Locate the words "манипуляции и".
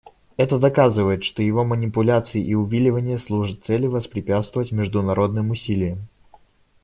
1.63-2.55